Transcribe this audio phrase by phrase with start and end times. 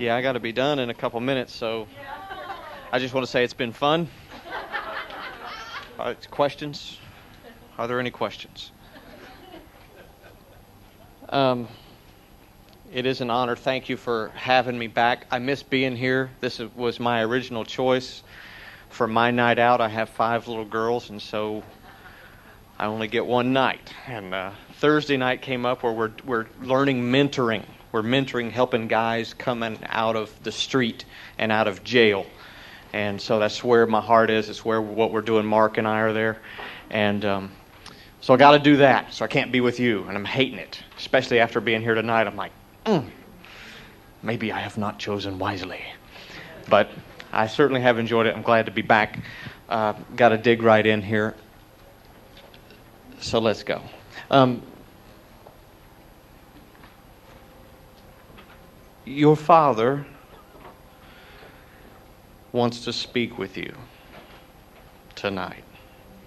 [0.00, 1.86] Yeah, I got to be done in a couple minutes, so
[2.90, 4.08] I just want to say it's been fun.
[5.98, 6.96] Uh, questions?
[7.76, 8.72] Are there any questions?
[11.28, 11.68] Um,
[12.90, 13.54] it is an honor.
[13.54, 15.26] Thank you for having me back.
[15.30, 16.30] I miss being here.
[16.40, 18.22] This was my original choice
[18.88, 19.82] for my night out.
[19.82, 21.62] I have five little girls, and so
[22.78, 23.92] I only get one night.
[24.06, 27.66] And uh, Thursday night came up where we're we're learning mentoring.
[27.92, 31.04] We're mentoring, helping guys coming out of the street
[31.38, 32.26] and out of jail.
[32.92, 34.48] And so that's where my heart is.
[34.48, 35.46] It's where what we're doing.
[35.46, 36.38] Mark and I are there,
[36.90, 37.52] and um,
[38.20, 39.12] so I got to do that.
[39.14, 42.26] So I can't be with you, and I'm hating it, especially after being here tonight.
[42.26, 42.52] I'm like,
[42.84, 43.08] mm,
[44.22, 45.80] maybe I have not chosen wisely,
[46.68, 46.90] but
[47.32, 48.34] I certainly have enjoyed it.
[48.34, 49.20] I'm glad to be back.
[49.68, 51.36] Uh, got to dig right in here.
[53.20, 53.82] So let's go.
[54.32, 54.62] Um,
[59.10, 60.06] your father
[62.52, 63.74] wants to speak with you
[65.14, 65.64] tonight.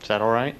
[0.01, 0.55] Is that all right?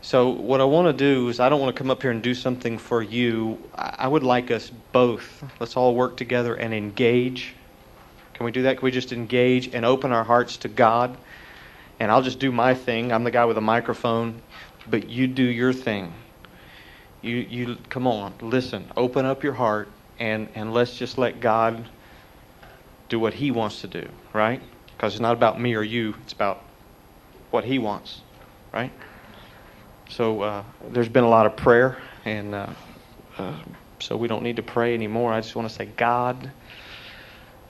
[0.00, 2.20] So, what I want to do is, I don't want to come up here and
[2.20, 3.58] do something for you.
[3.76, 7.54] I would like us both, let's all work together and engage.
[8.34, 8.78] Can we do that?
[8.78, 11.16] Can we just engage and open our hearts to God?
[12.00, 13.12] And I'll just do my thing.
[13.12, 14.42] I'm the guy with a microphone,
[14.88, 16.12] but you do your thing.
[17.20, 21.84] You, you come on, listen, open up your heart, and, and let's just let God
[23.08, 24.62] do what He wants to do, right?
[24.96, 26.62] Because it's not about me or you, it's about
[27.50, 28.20] what He wants,
[28.72, 28.92] right?
[30.08, 32.66] So uh, there's been a lot of prayer, and uh,
[33.38, 33.58] uh,
[33.98, 35.32] so we don't need to pray anymore.
[35.32, 36.50] I just want to say, God,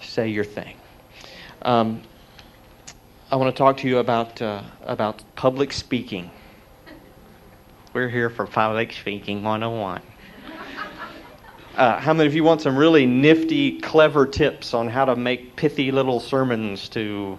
[0.00, 0.76] say your thing.
[1.62, 2.02] Um,
[3.30, 6.30] I want to talk to you about uh, about public speaking.
[7.92, 10.02] We're here for public speaking 101.
[11.76, 15.56] Uh, how many of you want some really nifty, clever tips on how to make
[15.56, 17.38] pithy little sermons to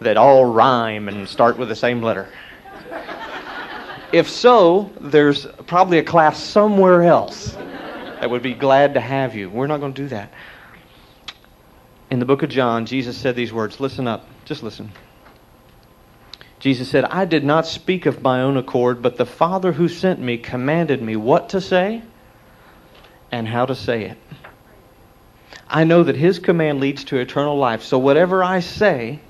[0.00, 2.28] that all rhyme and start with the same letter?
[4.12, 9.48] if so, there's probably a class somewhere else that would be glad to have you.
[9.48, 10.32] We're not going to do that.
[12.10, 13.78] In the book of John, Jesus said these words.
[13.78, 14.26] Listen up.
[14.44, 14.90] Just listen.
[16.58, 20.18] Jesus said, I did not speak of my own accord, but the Father who sent
[20.18, 22.02] me commanded me what to say
[23.30, 24.18] and how to say it.
[25.68, 29.20] I know that His command leads to eternal life, so whatever I say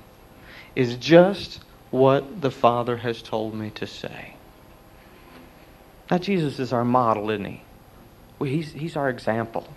[0.75, 1.61] is just
[1.91, 4.35] what the Father has told me to say.
[6.09, 7.61] Now, Jesus is our model, isn't He?
[8.39, 9.67] Well, he's, he's our example.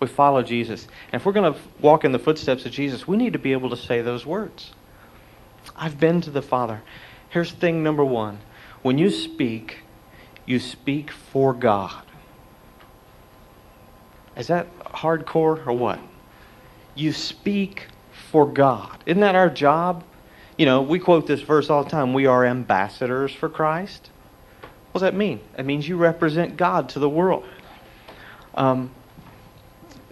[0.00, 0.88] We follow Jesus.
[1.12, 3.52] And if we're going to walk in the footsteps of Jesus, we need to be
[3.52, 4.72] able to say those words.
[5.76, 6.82] I've been to the Father.
[7.28, 8.40] Here's thing number one
[8.82, 9.80] when you speak,
[10.46, 12.02] you speak for God.
[14.40, 16.00] Is that hardcore or what?
[16.94, 17.88] You speak
[18.30, 18.96] for God.
[19.04, 20.02] Isn't that our job?
[20.56, 24.08] You know, we quote this verse all the time we are ambassadors for Christ.
[24.62, 25.40] What does that mean?
[25.58, 27.44] It means you represent God to the world.
[28.54, 28.90] Um,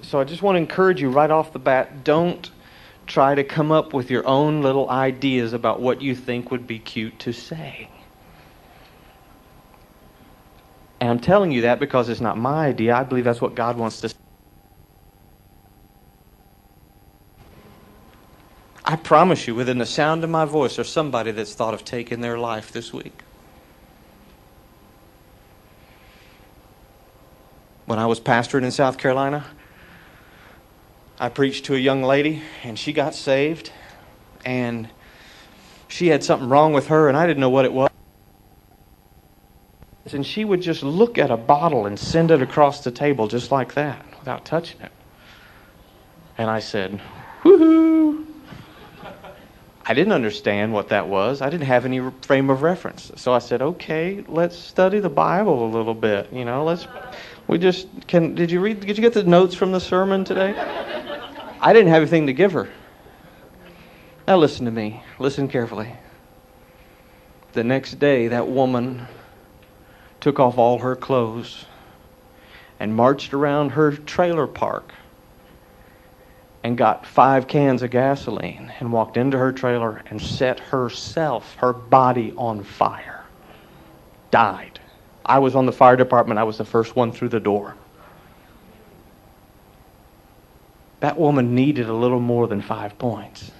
[0.03, 2.51] so I just want to encourage you right off the bat don't
[3.07, 6.79] try to come up with your own little ideas about what you think would be
[6.79, 7.89] cute to say.
[11.01, 12.95] And I'm telling you that because it's not my idea.
[12.95, 14.18] I believe that's what God wants to say.
[18.91, 22.23] I promise you, within the sound of my voice, there's somebody that's thought of taking
[22.23, 23.23] their life this week.
[27.85, 29.45] When I was pastoring in South Carolina,
[31.21, 33.71] I preached to a young lady, and she got saved,
[34.43, 34.89] and
[35.87, 37.91] she had something wrong with her, and I didn't know what it was.
[40.11, 43.53] And she would just look at a bottle and send it across the table just
[43.53, 44.93] like that without touching it.
[46.39, 47.03] And I said,
[47.43, 47.78] Woohoo!
[49.91, 51.41] I didn't understand what that was.
[51.41, 53.11] I didn't have any frame of reference.
[53.17, 56.31] So I said, okay, let's study the Bible a little bit.
[56.31, 56.87] You know, let's,
[57.47, 60.55] we just, can, did you read, did you get the notes from the sermon today?
[61.61, 62.69] I didn't have anything to give her.
[64.27, 65.03] Now listen to me.
[65.19, 65.91] Listen carefully.
[67.55, 69.07] The next day, that woman
[70.21, 71.65] took off all her clothes
[72.79, 74.93] and marched around her trailer park
[76.65, 81.73] and got five cans of gasoline and walked into her trailer and set herself, her
[81.73, 83.25] body on fire.
[84.31, 84.81] Died.
[85.25, 86.39] I was on the fire department.
[86.39, 87.77] I was the first one through the door.
[91.01, 93.53] That woman needed a little more than five points.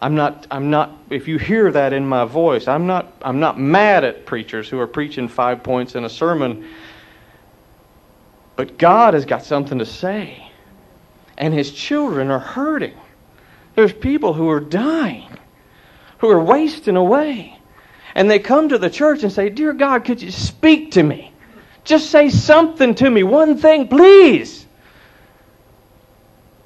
[0.00, 3.58] I'm not, I'm not, if you hear that in my voice, I'm not, I'm not
[3.58, 6.68] mad at preachers who are preaching five points in a sermon.
[8.54, 10.43] But God has got something to say.
[11.36, 12.94] And his children are hurting.
[13.74, 15.30] There's people who are dying,
[16.18, 17.58] who are wasting away.
[18.14, 21.32] And they come to the church and say, Dear God, could you speak to me?
[21.82, 24.66] Just say something to me, one thing, please.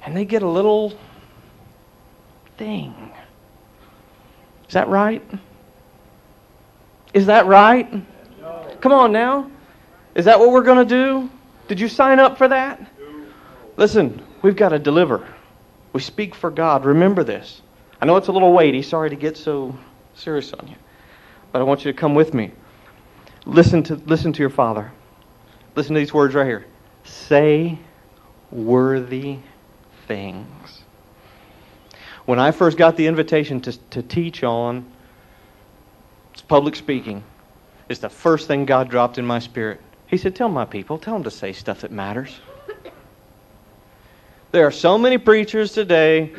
[0.05, 0.93] And they get a little
[2.57, 2.95] thing.
[4.69, 5.23] Is that right?
[7.15, 7.91] Is that right?
[8.81, 9.51] Come on now.
[10.15, 11.31] Is that what we're going to do?
[11.69, 12.81] Did you sign up for that?
[13.77, 15.27] Listen, we've got to deliver.
[15.93, 16.85] We speak for God.
[16.85, 17.63] Remember this.
[18.01, 18.83] I know it's a little weighty.
[18.83, 19.77] Sorry to get so
[20.15, 20.77] serious on you.
[21.53, 22.53] But I want you to come with me.
[23.47, 24.93] Listen to, listen to your Father.
[25.75, 26.67] Listen to these words right here.
[27.05, 27.79] Say
[28.51, 29.39] worthy
[30.07, 30.83] things.
[32.27, 34.91] When I first got the invitation to, to teach on
[36.47, 37.25] public speaking,
[37.89, 39.81] it's the first thing God dropped in my spirit.
[40.07, 42.39] He said, Tell my people, tell them to say stuff that matters.
[44.51, 46.33] There are so many preachers today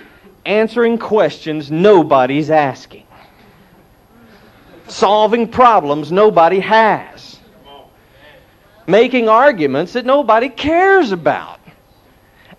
[0.45, 3.06] answering questions nobody's asking,
[4.88, 7.39] solving problems nobody has,
[8.88, 11.59] making arguments that nobody cares about.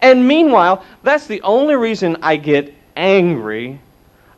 [0.01, 3.81] And meanwhile, that's the only reason I get angry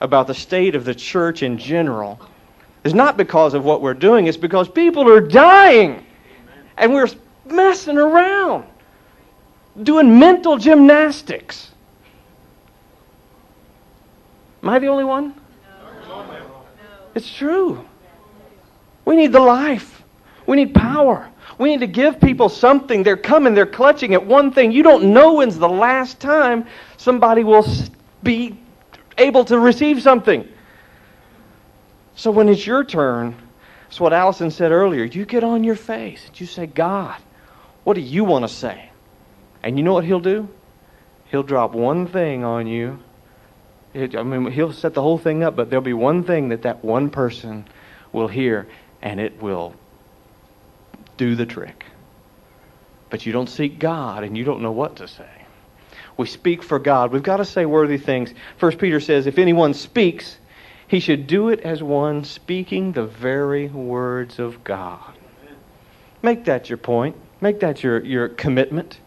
[0.00, 2.18] about the state of the church in general.
[2.84, 6.04] Is not because of what we're doing, it's because people are dying.
[6.78, 7.08] And we're
[7.44, 8.64] messing around,
[9.80, 11.70] doing mental gymnastics.
[14.62, 15.28] Am I the only one?
[15.28, 16.62] No.
[17.14, 17.84] It's true.
[19.04, 20.02] We need the life.
[20.46, 21.28] We need power.
[21.58, 23.02] We need to give people something.
[23.02, 24.72] They're coming, they're clutching at one thing.
[24.72, 26.66] You don't know when's the last time
[26.96, 27.66] somebody will
[28.22, 28.58] be
[29.18, 30.48] able to receive something.
[32.14, 33.34] So when it's your turn,
[33.88, 35.04] it's what Allison said earlier.
[35.04, 37.20] You get on your face and you say, God,
[37.84, 38.91] what do you want to say?
[39.62, 40.48] And you know what he'll do?
[41.30, 42.98] He'll drop one thing on you.
[43.94, 46.62] It, I mean, he'll set the whole thing up, but there'll be one thing that
[46.62, 47.66] that one person
[48.12, 48.66] will hear,
[49.00, 49.74] and it will
[51.16, 51.84] do the trick.
[53.10, 55.28] But you don't seek God, and you don't know what to say.
[56.16, 57.12] We speak for God.
[57.12, 58.32] We've got to say worthy things.
[58.58, 60.38] First Peter says, if anyone speaks,
[60.88, 65.14] he should do it as one speaking the very words of God.
[66.22, 67.16] Make that your point.
[67.40, 68.98] Make that your, your commitment.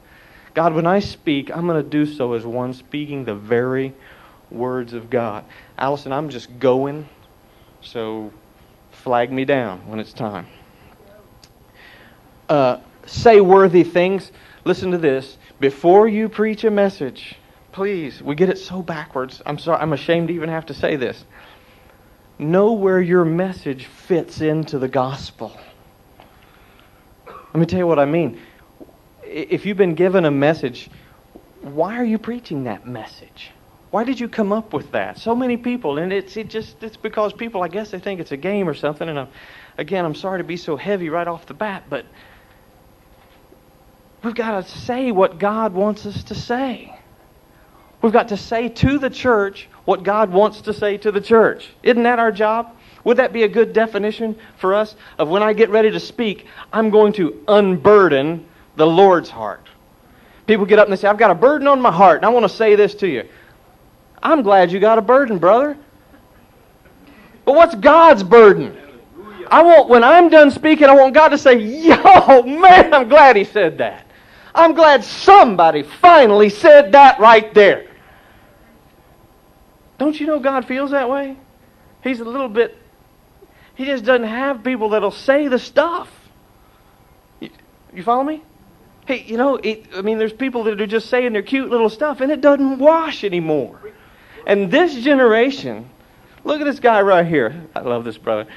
[0.55, 3.93] God, when I speak, I'm going to do so as one speaking the very
[4.49, 5.43] words of God.
[5.77, 7.07] Allison, I'm just going,
[7.81, 8.31] so
[8.91, 10.47] flag me down when it's time.
[12.47, 14.31] Uh, say worthy things.
[14.63, 15.37] Listen to this.
[15.59, 17.35] Before you preach a message,
[17.73, 19.41] please, we get it so backwards.
[19.45, 21.25] I'm sorry, I'm ashamed to even have to say this
[22.37, 25.57] know where your message fits into the gospel.
[27.27, 28.39] Let me tell you what I mean.
[29.25, 30.89] If you've been given a message,
[31.61, 33.51] why are you preaching that message?
[33.91, 35.17] Why did you come up with that?
[35.17, 38.31] So many people, and it's it just it's because people, I guess, they think it's
[38.31, 39.07] a game or something.
[39.07, 39.27] And I'm,
[39.77, 42.05] again, I'm sorry to be so heavy right off the bat, but
[44.23, 46.93] we've got to say what God wants us to say.
[48.01, 51.69] We've got to say to the church what God wants to say to the church.
[51.81, 52.75] Isn't that our job?
[53.03, 56.47] Would that be a good definition for us of when I get ready to speak,
[56.73, 58.45] I'm going to unburden
[58.75, 59.67] the Lord's heart?
[60.47, 62.29] People get up and they say, I've got a burden on my heart, and I
[62.29, 63.27] want to say this to you.
[64.21, 65.77] I'm glad you got a burden, brother.
[67.45, 68.77] But what's God's burden?
[69.47, 73.35] I want, when I'm done speaking, I want God to say, Yo, man, I'm glad
[73.35, 74.05] he said that.
[74.53, 77.87] I'm glad somebody finally said that right there.
[79.97, 81.37] Don't you know God feels that way?
[82.03, 82.77] He's a little bit,
[83.75, 86.09] he just doesn't have people that'll say the stuff.
[87.39, 87.49] You,
[87.93, 88.43] you follow me?
[89.05, 91.89] Hey, you know, it, I mean, there's people that are just saying their cute little
[91.89, 93.79] stuff, and it doesn't wash anymore.
[94.47, 95.89] And this generation,
[96.43, 97.65] look at this guy right here.
[97.75, 98.47] I love this brother.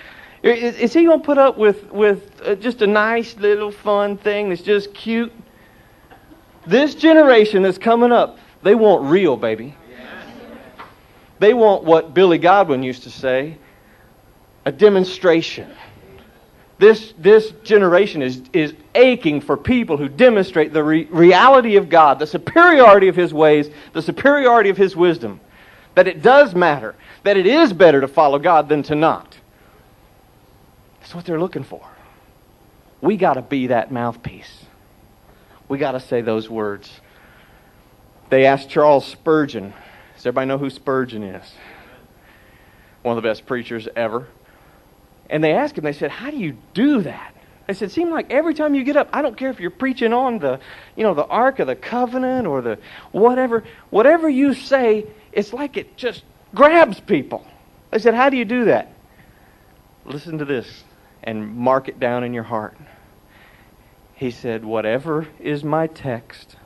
[0.43, 4.17] Is, is he going to put up with, with uh, just a nice little fun
[4.17, 5.33] thing that's just cute?
[6.67, 9.75] This generation that's coming up, they want real, baby.
[11.40, 13.59] They want what Billy Godwin used to say
[14.64, 15.71] a demonstration.
[16.79, 22.19] This, this generation is, is aching for people who demonstrate the re- reality of God,
[22.19, 25.41] the superiority of His ways, the superiority of His wisdom.
[25.95, 26.95] That it does matter,
[27.25, 29.37] that it is better to follow God than to not.
[31.01, 31.85] That's what they're looking for.
[33.01, 34.67] We got to be that mouthpiece.
[35.69, 37.01] We got to say those words.
[38.31, 39.73] They asked Charles Spurgeon
[40.19, 41.53] does everybody know who Spurgeon is?
[43.03, 44.27] One of the best preachers ever.
[45.31, 47.35] And they asked him, they said, How do you do that?
[47.69, 50.15] I said, seem like every time you get up, I don't care if you're preaching
[50.15, 50.59] on the,
[50.97, 52.79] you know, the Ark of the Covenant or the
[53.13, 57.47] whatever, whatever you say, it's like it just grabs people.
[57.93, 58.91] I said, how do you do that?
[60.07, 60.85] Listen to this
[61.23, 62.79] and mark it down in your heart.
[64.15, 66.57] He said, whatever is my text,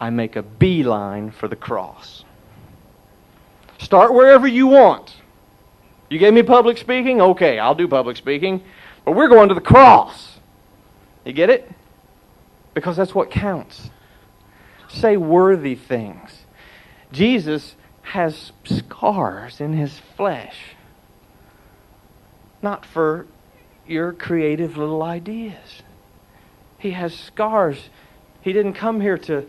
[0.00, 2.24] I make a beeline for the cross.
[3.78, 5.14] Start wherever you want.
[6.10, 7.20] You gave me public speaking?
[7.20, 8.62] Okay, I'll do public speaking.
[9.04, 10.38] But we're going to the cross.
[11.24, 11.70] You get it?
[12.74, 13.90] Because that's what counts.
[14.88, 16.42] Say worthy things.
[17.12, 20.56] Jesus has scars in his flesh,
[22.60, 23.26] not for
[23.86, 25.82] your creative little ideas.
[26.78, 27.90] He has scars.
[28.40, 29.46] He didn't come here to,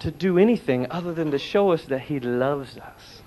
[0.00, 3.17] to do anything other than to show us that he loves us.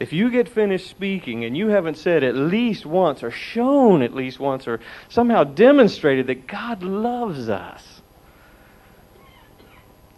[0.00, 4.14] If you get finished speaking and you haven't said at least once or shown at
[4.14, 8.00] least once or somehow demonstrated that God loves us,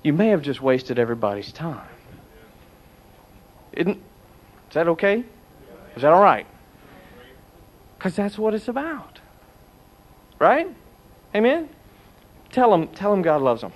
[0.02, 1.88] you may have just wasted everybody's time.
[3.72, 3.96] Isn't,
[4.68, 5.24] is that okay?
[5.96, 6.46] Is that all right?
[7.98, 9.20] Because that's what it's about.
[10.38, 10.68] Right?
[11.34, 11.68] Amen?
[12.50, 13.72] Tell them, tell them God loves them.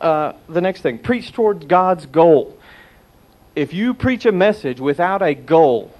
[0.00, 2.58] Uh, the next thing, preach towards God's goal
[3.56, 5.90] if you preach a message without a goal,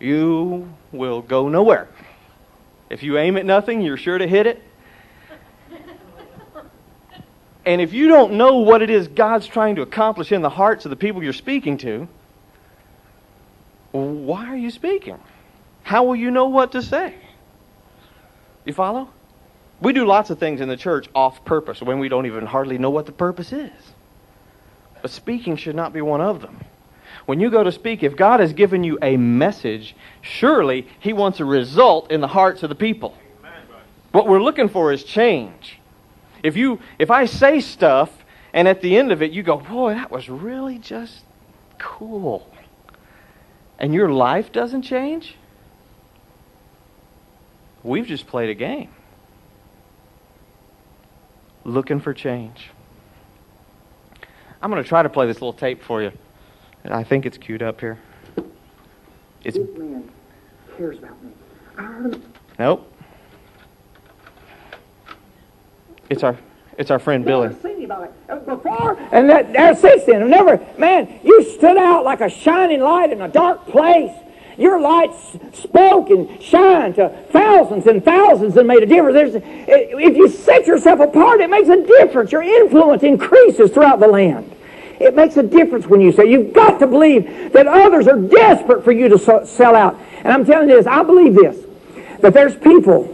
[0.00, 1.88] you will go nowhere.
[2.90, 4.62] If you aim at nothing, you're sure to hit it.
[7.64, 10.84] And if you don't know what it is God's trying to accomplish in the hearts
[10.84, 12.06] of the people you're speaking to,
[13.92, 15.18] why are you speaking?
[15.82, 17.14] How will you know what to say?
[18.64, 19.08] You follow?
[19.80, 22.78] We do lots of things in the church off purpose when we don't even hardly
[22.78, 23.72] know what the purpose is.
[25.06, 26.58] But speaking should not be one of them.
[27.26, 31.38] When you go to speak, if God has given you a message, surely He wants
[31.38, 33.16] a result in the hearts of the people.
[34.10, 35.78] What we're looking for is change.
[36.42, 38.10] If you if I say stuff
[38.52, 41.22] and at the end of it you go, "Boy, that was really just
[41.78, 42.50] cool."
[43.78, 45.36] And your life doesn't change?
[47.84, 48.90] We've just played a game.
[51.62, 52.70] Looking for change.
[54.66, 56.10] I'm going to try to play this little tape for you.
[56.82, 58.00] And I think it's queued up here.
[59.44, 60.10] It's this man
[60.76, 61.30] cares about me.
[61.76, 62.20] Heard.
[62.58, 62.92] Nope.
[66.10, 66.36] It's our
[66.78, 67.46] it's our friend Billy.
[67.46, 68.10] Never seen anybody
[68.44, 70.58] before, and that, that since then, I've never.
[70.76, 74.10] Man, you stood out like a shining light in a dark place.
[74.58, 75.14] Your light
[75.52, 79.14] spoke and shined to thousands and thousands and made a difference.
[79.14, 79.34] There's,
[79.68, 82.32] if you set yourself apart, it makes a difference.
[82.32, 84.54] Your influence increases throughout the land.
[84.98, 88.82] It makes a difference when you say, you've got to believe that others are desperate
[88.84, 89.98] for you to sell out.
[90.18, 91.64] And I'm telling you this, I believe this,
[92.20, 93.12] that there's people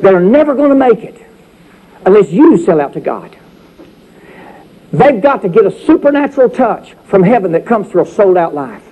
[0.00, 1.24] that are never going to make it
[2.04, 3.36] unless you sell out to God.
[4.92, 8.54] They've got to get a supernatural touch from heaven that comes through a sold out
[8.54, 8.87] life.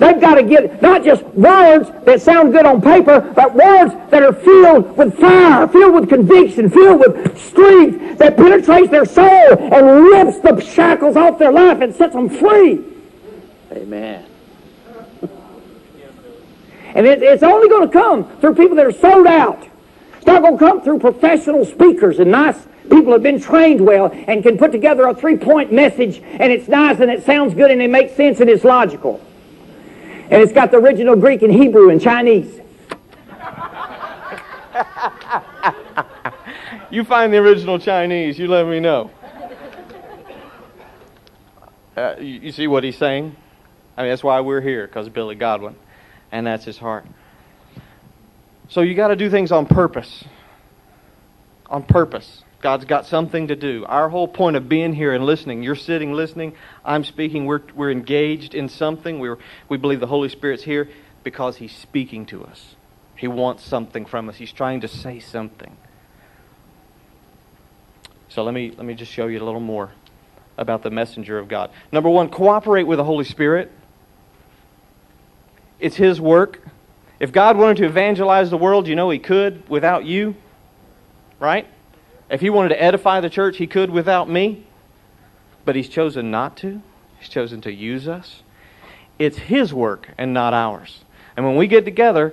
[0.00, 4.22] They've got to get not just words that sound good on paper, but words that
[4.22, 10.04] are filled with fire, filled with conviction, filled with strength that penetrates their soul and
[10.04, 12.82] rips the shackles off their life and sets them free.
[13.72, 14.24] Amen.
[16.94, 19.68] And it, it's only going to come through people that are sold out.
[20.16, 22.56] It's not going to come through professional speakers and nice
[22.90, 27.00] people have been trained well and can put together a three-point message and it's nice
[27.00, 29.20] and it sounds good and it makes sense and it's logical.
[30.30, 32.60] And it's got the original Greek and Hebrew and Chinese.
[36.90, 39.10] you find the original Chinese, you let me know.
[41.96, 43.34] Uh, you, you, see what he's saying?
[43.96, 45.74] I mean, that's why we're here, because Billy Godwin.
[46.30, 47.04] And that's his heart.
[48.68, 50.22] So you got to do things on purpose.
[51.66, 52.44] On purpose.
[52.60, 53.86] God's got something to do.
[53.86, 57.90] Our whole point of being here and listening, you're sitting listening, I'm speaking, we're, we're
[57.90, 59.18] engaged in something.
[59.18, 59.38] We're,
[59.68, 60.88] we believe the Holy Spirit's here
[61.24, 62.74] because He's speaking to us.
[63.16, 64.36] He wants something from us.
[64.36, 65.76] He's trying to say something.
[68.28, 69.90] So let me, let me just show you a little more
[70.58, 71.70] about the messenger of God.
[71.90, 73.72] Number one, cooperate with the Holy Spirit.
[75.78, 76.60] It's His work.
[77.18, 80.36] If God wanted to evangelize the world, you know He could without you,
[81.38, 81.66] right?
[82.30, 84.64] If he wanted to edify the church, he could without me.
[85.64, 86.80] But he's chosen not to.
[87.18, 88.42] He's chosen to use us.
[89.18, 91.04] It's his work and not ours.
[91.36, 92.32] And when we get together,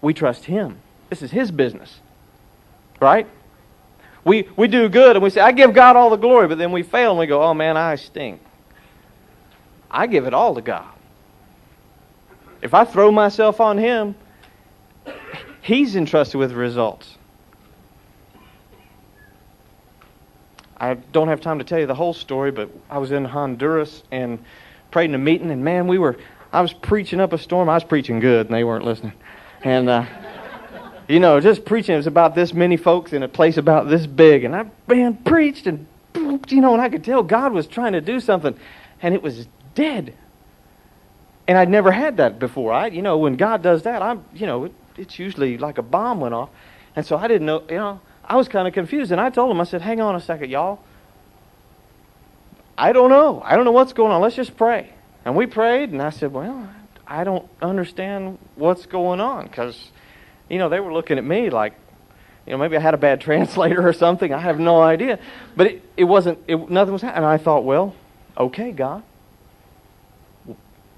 [0.00, 0.78] we trust him.
[1.10, 2.00] This is his business.
[3.00, 3.26] Right?
[4.24, 6.70] We, we do good and we say, I give God all the glory, but then
[6.70, 8.40] we fail and we go, oh man, I stink.
[9.90, 10.88] I give it all to God.
[12.62, 14.14] If I throw myself on him,
[15.60, 17.16] he's entrusted with results.
[20.82, 24.02] I don't have time to tell you the whole story, but I was in Honduras
[24.10, 24.44] and
[24.90, 26.18] prayed in a meeting, and man, we were,
[26.52, 27.68] I was preaching up a storm.
[27.68, 29.12] I was preaching good, and they weren't listening.
[29.62, 30.04] And, uh,
[31.06, 31.94] you know, just preaching.
[31.94, 34.42] It was about this many folks in a place about this big.
[34.42, 35.86] And I, man, preached and,
[36.16, 38.58] you know, and I could tell God was trying to do something.
[39.02, 39.46] And it was
[39.76, 40.14] dead.
[41.46, 42.72] And I'd never had that before.
[42.72, 45.82] I, you know, when God does that, I'm, you know, it, it's usually like a
[45.82, 46.50] bomb went off.
[46.96, 48.00] And so I didn't know, you know,
[48.32, 49.12] I was kind of confused.
[49.12, 50.80] And I told him, I said, hang on a second, y'all.
[52.78, 53.42] I don't know.
[53.44, 54.22] I don't know what's going on.
[54.22, 54.90] Let's just pray.
[55.26, 56.66] And we prayed, and I said, well,
[57.06, 59.90] I don't understand what's going on because,
[60.48, 61.74] you know, they were looking at me like,
[62.46, 64.32] you know, maybe I had a bad translator or something.
[64.32, 65.18] I have no idea.
[65.54, 67.24] But it, it wasn't, it, nothing was happening.
[67.24, 67.94] And I thought, well,
[68.38, 69.02] okay, God,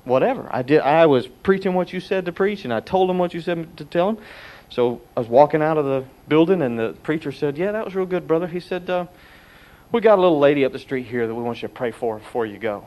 [0.04, 0.48] whatever.
[0.52, 0.82] I did.
[0.82, 3.76] I was preaching what you said to preach, and I told him what you said
[3.78, 4.18] to tell him.
[4.74, 7.94] So I was walking out of the building, and the preacher said, "Yeah, that was
[7.94, 9.06] real good, brother." He said, uh,
[9.92, 11.92] "We got a little lady up the street here that we want you to pray
[11.92, 12.84] for before you go."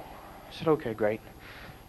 [0.49, 1.21] I said, "Okay, great."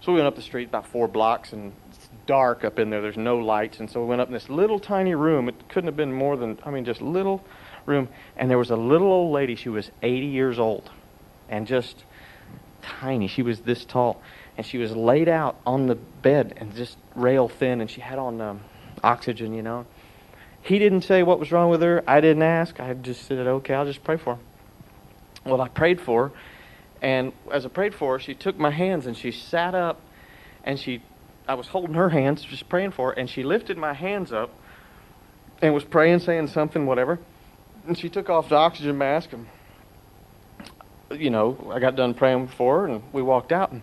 [0.01, 3.03] So we went up the street about four blocks, and it's dark up in there.
[3.03, 5.49] There's no lights, and so we went up in this little tiny room.
[5.49, 7.43] It couldn't have been more than, I mean, just little
[7.85, 8.09] room.
[8.37, 9.57] And there was a little old lady.
[9.57, 10.93] She was 80 years old,
[11.49, 12.05] and just
[12.83, 13.27] tiny.
[13.27, 14.23] She was this tall,
[14.57, 18.21] and she was laid out on the bed and just rail thin, and she had
[18.21, 18.61] on um,
[19.03, 19.87] oxygen, you know.
[20.63, 22.03] He didn't say what was wrong with her.
[22.07, 22.81] I didn't ask.
[22.81, 24.41] I just said, okay, I'll just pray for her.
[25.45, 26.35] Well, I prayed for her,
[27.01, 30.01] and as I prayed for her, she took my hands and she sat up
[30.65, 31.03] and she,
[31.47, 34.51] I was holding her hands, just praying for her, and she lifted my hands up
[35.63, 37.19] and was praying, saying something, whatever.
[37.87, 39.47] And she took off the oxygen mask and,
[41.19, 43.83] you know, I got done praying for her and we walked out and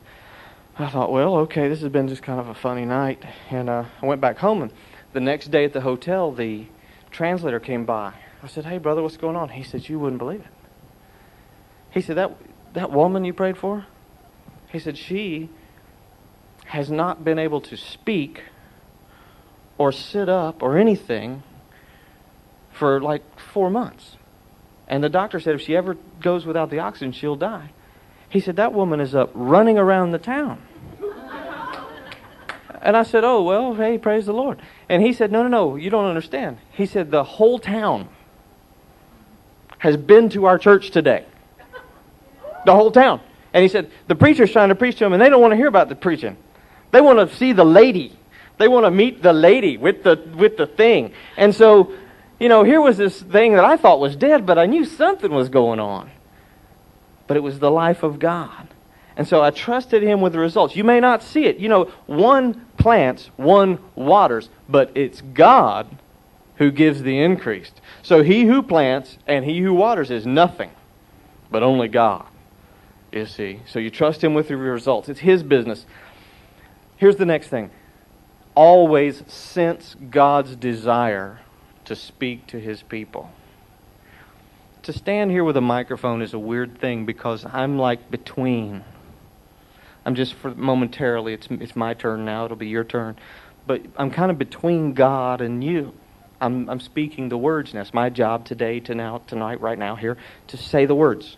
[0.78, 3.24] I thought, well, okay, this has been just kind of a funny night.
[3.50, 4.72] And uh, I went back home and
[5.16, 6.68] the next day at the hotel, the
[7.10, 8.14] translator came by.
[8.44, 9.50] I said, hey, brother, what's going on?
[9.50, 10.48] He said, you wouldn't believe it.
[11.90, 12.38] He said, that
[12.76, 13.86] that woman you prayed for?
[14.72, 15.50] He said, She
[16.66, 18.44] has not been able to speak
[19.78, 21.42] or sit up or anything
[22.72, 24.18] for like four months.
[24.88, 27.72] And the doctor said if she ever goes without the oxygen, she'll die.
[28.30, 30.62] He said, That woman is up running around the town.
[32.86, 34.62] And I said, Oh, well, hey, praise the Lord.
[34.88, 36.58] And he said, No, no, no, you don't understand.
[36.72, 38.08] He said, The whole town
[39.80, 41.26] has been to our church today
[42.66, 43.22] the whole town.
[43.54, 45.56] And he said, the preacher's trying to preach to them, and they don't want to
[45.56, 46.36] hear about the preaching.
[46.92, 48.18] They want to see the lady.
[48.58, 51.14] They want to meet the lady with the, with the thing.
[51.38, 51.94] And so,
[52.40, 55.32] you know, here was this thing that I thought was dead, but I knew something
[55.32, 56.12] was going on.
[57.28, 58.68] But it was the life of God.
[59.18, 60.76] And so I trusted him with the results.
[60.76, 61.58] You may not see it.
[61.58, 65.88] You know, one plants, one waters, but it's God
[66.58, 67.72] who gives the increase.
[68.02, 70.72] So he who plants and he who waters is nothing,
[71.50, 72.26] but only God.
[73.16, 73.62] You see?
[73.66, 75.08] So you trust Him with your results.
[75.08, 75.86] It's His business.
[76.98, 77.72] Here's the next thing
[78.54, 81.40] always sense God's desire
[81.86, 83.32] to speak to His people.
[84.84, 88.84] To stand here with a microphone is a weird thing because I'm like between.
[90.06, 93.18] I'm just for momentarily, it's, it's my turn now, it'll be your turn.
[93.66, 95.94] But I'm kind of between God and you.
[96.40, 97.82] I'm, I'm speaking the words now.
[97.82, 101.38] It's my job today, to now, tonight, right now, here, to say the words.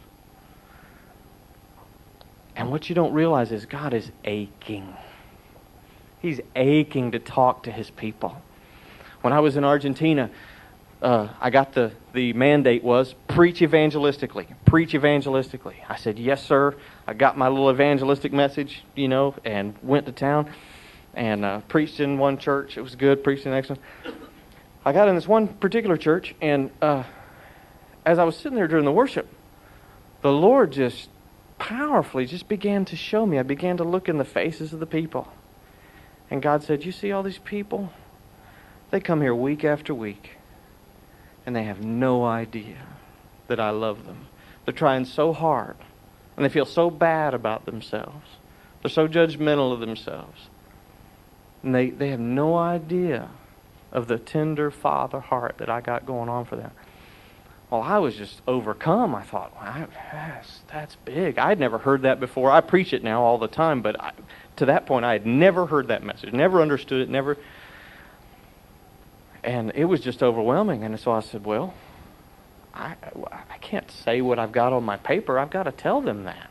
[2.56, 4.98] And what you don't realize is God is aching.
[6.20, 8.42] He's aching to talk to his people.
[9.22, 10.30] When I was in Argentina,
[11.02, 14.48] uh, I got the, the mandate was preach evangelistically.
[14.66, 15.76] Preach evangelistically.
[15.88, 16.76] I said, yes, sir.
[17.06, 20.52] I got my little evangelistic message, you know, and went to town
[21.14, 22.78] and uh, preached in one church.
[22.78, 23.24] It was good.
[23.24, 23.80] Preached in the next one.
[24.86, 27.04] I got in this one particular church, and uh,
[28.06, 29.28] as I was sitting there during the worship,
[30.22, 31.10] the Lord just
[31.60, 33.38] powerfully just began to show me.
[33.40, 35.28] I began to look in the faces of the people.
[36.30, 37.92] And God said, You see all these people?
[38.92, 40.37] They come here week after week,
[41.48, 42.86] and they have no idea
[43.48, 44.28] that I love them.
[44.66, 45.78] They're trying so hard,
[46.36, 48.28] and they feel so bad about themselves.
[48.84, 50.50] They're so judgmental of themselves.
[51.64, 53.30] And they, they have no idea
[53.94, 56.72] of the tender father heart that I got going on for them.
[57.70, 59.16] Well, I was just overcome.
[59.16, 61.38] I thought, wow, that's, that's big.
[61.40, 62.52] I'd never heard that before.
[62.52, 64.12] I preach it now all the time, but I,
[64.58, 67.38] to that point, I had never heard that message, never understood it, never.
[69.48, 70.84] And it was just overwhelming.
[70.84, 71.74] And so I said, well,
[72.74, 72.96] I,
[73.50, 75.40] I can't say what I've got on my paper.
[75.40, 76.50] I've got to tell them that.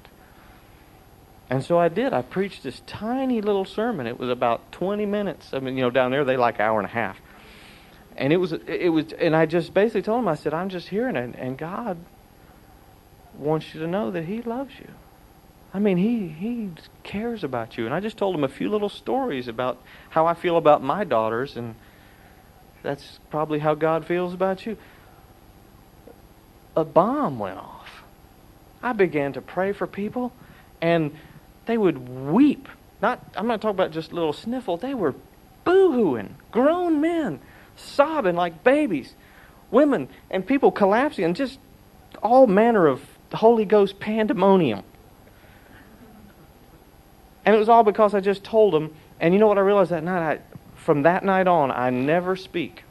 [1.50, 2.14] And so I did.
[2.14, 4.06] I preached this tiny little sermon.
[4.06, 5.50] It was about 20 minutes.
[5.52, 7.18] I mean, you know, down there they like hour and a half.
[8.16, 10.88] And it was, it was, and I just basically told him, I said, I'm just
[10.88, 11.98] hearing it, and God
[13.36, 14.88] wants you to know that He loves you.
[15.74, 16.70] I mean, He He
[17.02, 17.84] cares about you.
[17.84, 21.04] And I just told him a few little stories about how I feel about my
[21.04, 21.74] daughters, and
[22.86, 24.78] that's probably how God feels about you.
[26.76, 28.04] A bomb went off.
[28.82, 30.32] I began to pray for people,
[30.80, 31.14] and
[31.66, 32.68] they would weep.
[33.02, 34.76] Not, I'm not talking about just little sniffle.
[34.76, 35.14] They were
[35.64, 37.40] boo-hooing, grown men
[37.74, 39.14] sobbing like babies,
[39.70, 41.58] women and people collapsing, and just
[42.22, 44.82] all manner of Holy Ghost pandemonium.
[47.44, 48.94] And it was all because I just told them.
[49.20, 50.40] And you know what I realized that night?
[50.40, 50.55] I,
[50.86, 52.84] from that night on, I never speak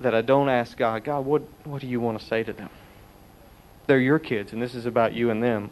[0.00, 2.70] that I don't ask God, God, what, what do you want to say to them?
[3.88, 5.70] They're your kids, and this is about you and them.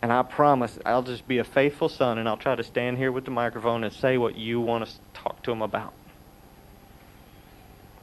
[0.00, 3.10] And I promise I'll just be a faithful son, and I'll try to stand here
[3.10, 5.92] with the microphone and say what you want to talk to them about.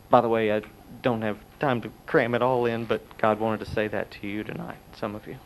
[0.10, 0.64] By the way, I
[1.02, 4.28] don't have time to cram it all in, but God wanted to say that to
[4.28, 5.38] you tonight, some of you.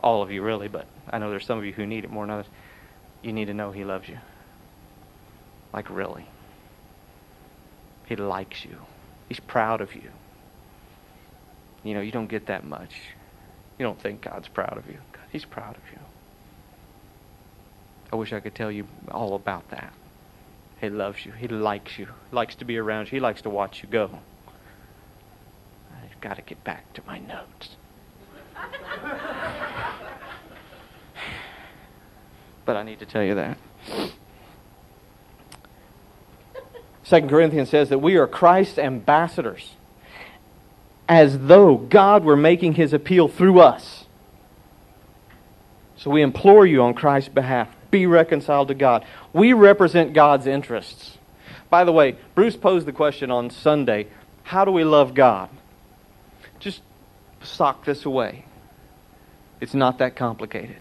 [0.00, 2.24] All of you, really, but I know there's some of you who need it more
[2.26, 2.50] than others.
[3.22, 4.18] You need to know He loves you.
[5.72, 6.26] Like, really.
[8.06, 8.78] He likes you,
[9.28, 10.10] He's proud of you.
[11.82, 12.94] You know, you don't get that much.
[13.78, 14.98] You don't think God's proud of you.
[15.12, 15.98] God, he's proud of you.
[18.12, 19.92] I wish I could tell you all about that.
[20.80, 21.32] He loves you.
[21.32, 22.06] He likes you.
[22.06, 23.12] He likes to be around you.
[23.12, 24.18] He likes to watch you go.
[26.02, 27.76] I've got to get back to my notes.
[32.64, 33.58] but I need to tell you that.
[37.06, 39.74] Second Corinthians says that we are Christ's ambassadors,
[41.08, 44.06] as though God were making his appeal through us.
[45.96, 49.04] So we implore you on Christ's behalf be reconciled to God.
[49.32, 51.18] We represent God's interests.
[51.70, 54.08] By the way, Bruce posed the question on Sunday
[54.42, 55.48] how do we love God?
[56.58, 56.82] Just
[57.40, 58.44] sock this away.
[59.60, 60.78] It's not that complicated.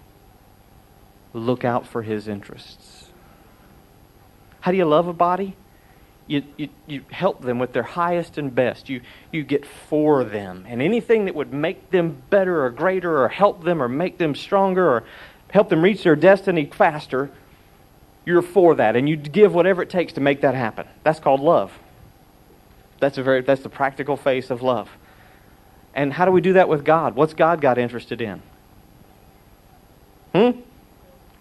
[1.34, 3.10] Look out for his interests.
[4.62, 5.56] How do you love a body?
[6.28, 8.90] You, you, you help them with their highest and best.
[8.90, 10.66] You, you get for them.
[10.68, 14.34] And anything that would make them better or greater or help them or make them
[14.34, 15.04] stronger or
[15.52, 17.30] help them reach their destiny faster,
[18.26, 18.96] you're for that.
[18.96, 20.88] And you give whatever it takes to make that happen.
[21.04, 21.72] That's called love.
[23.00, 24.90] That's, a very, that's the practical face of love.
[25.94, 27.16] And how do we do that with God?
[27.16, 28.42] What's God got interested in?
[30.34, 30.62] Hmm?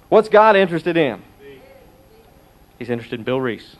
[0.09, 1.23] What's God interested in?
[2.79, 3.77] He's interested in Bill Reese.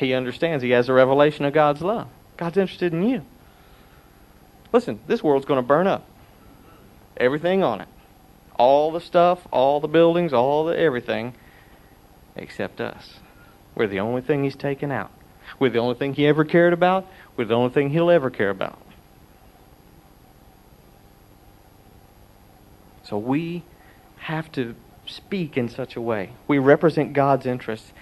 [0.00, 0.62] He understands.
[0.62, 2.08] He has a revelation of God's love.
[2.38, 3.22] God's interested in you.
[4.72, 6.06] Listen, this world's going to burn up
[7.18, 7.88] everything on it.
[8.56, 11.34] All the stuff, all the buildings, all the everything,
[12.34, 13.18] except us.
[13.74, 15.10] We're the only thing he's taken out.
[15.58, 17.06] We're the only thing he ever cared about.
[17.36, 18.78] We're the only thing he'll ever care about.
[23.02, 23.64] So we
[24.20, 26.30] have to speak in such a way.
[26.48, 27.92] We represent God's interests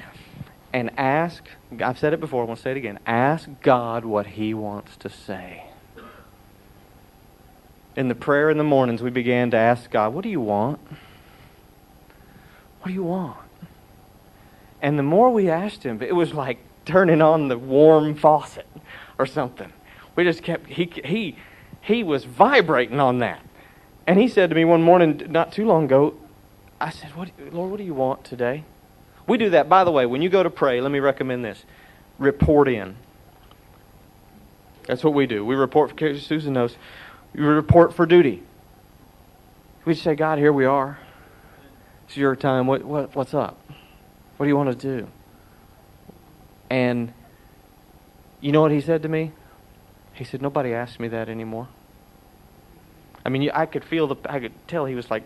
[0.73, 1.43] and ask,
[1.81, 2.99] I've said it before, I want to say it again.
[3.07, 5.69] Ask God what he wants to say
[7.99, 10.79] in the prayer in the mornings, we began to ask God, What do you want?
[12.81, 13.37] What do you want?
[14.81, 18.69] And the more we asked Him, it was like turning on the warm faucet
[19.19, 19.73] or something.
[20.15, 21.37] We just kept, He, he,
[21.81, 23.41] he was vibrating on that.
[24.07, 26.15] And He said to me one morning, not too long ago,
[26.81, 28.63] I said, what, Lord, what do you want today?
[29.29, 29.69] We do that.
[29.69, 31.63] By the way, when you go to pray, let me recommend this
[32.19, 32.97] report in.
[34.87, 35.45] That's what we do.
[35.45, 36.75] We report for Susan knows.
[37.35, 38.43] You report for duty.
[39.85, 40.99] We say, God, here we are.
[42.07, 42.67] It's your time.
[42.67, 43.61] What, what, what's up?
[44.39, 45.09] What do you want to do?
[46.71, 47.13] And
[48.41, 49.33] you know what he said to me?
[50.15, 51.69] He said, Nobody asks me that anymore.
[53.27, 55.25] I mean, I could feel the, I could tell he was like,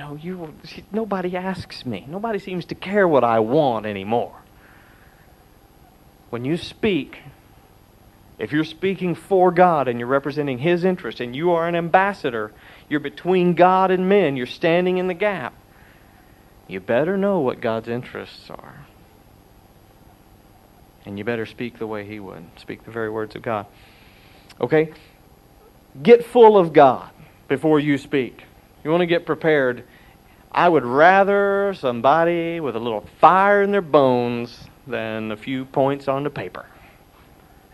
[0.00, 0.54] know, you,
[0.90, 2.06] nobody asks me.
[2.08, 4.34] Nobody seems to care what I want anymore.
[6.30, 7.18] When you speak,
[8.38, 12.52] if you're speaking for God and you're representing His interest and you are an ambassador,
[12.88, 15.54] you're between God and men, you're standing in the gap,
[16.66, 18.86] you better know what God's interests are.
[21.04, 23.66] And you better speak the way He would, speak the very words of God.
[24.60, 24.92] Okay?
[26.00, 27.10] Get full of God
[27.48, 28.44] before you speak.
[28.84, 29.84] You want to get prepared.
[30.52, 36.08] I would rather somebody with a little fire in their bones than a few points
[36.08, 36.66] on the paper.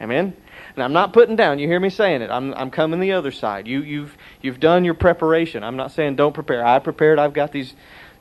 [0.01, 0.37] Amen?
[0.75, 1.59] And I'm not putting down.
[1.59, 2.31] You hear me saying it.
[2.31, 3.67] I'm, I'm coming the other side.
[3.67, 5.65] You, you've, you've done your preparation.
[5.65, 6.65] I'm not saying don't prepare.
[6.65, 7.19] I prepared.
[7.19, 7.75] I've got these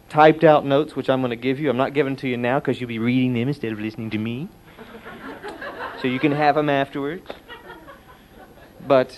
[0.07, 1.69] typed out notes, which I'm going to give you.
[1.69, 4.17] I'm not giving to you now because you'll be reading them instead of listening to
[4.17, 4.47] me.
[6.01, 7.29] so you can have them afterwards.
[8.87, 9.17] But,